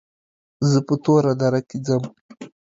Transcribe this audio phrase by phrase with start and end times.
[0.69, 2.03] زه په توره دره کې ځم.